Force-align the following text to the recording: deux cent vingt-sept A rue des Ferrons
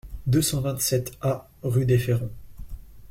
deux 0.25 0.41
cent 0.41 0.61
vingt-sept 0.61 1.11
A 1.21 1.47
rue 1.61 1.85
des 1.85 1.99
Ferrons 1.99 2.31